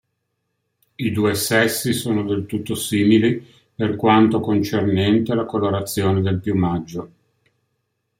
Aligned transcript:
I 0.95 1.11
due 1.11 1.35
sessi 1.35 1.93
sono 1.93 2.23
del 2.23 2.47
tutto 2.47 2.73
simili 2.73 3.45
per 3.75 3.95
quanto 3.97 4.39
concernente 4.39 5.35
la 5.35 5.45
colorazione 5.45 6.21
del 6.21 6.39
piumaggio. 6.39 7.11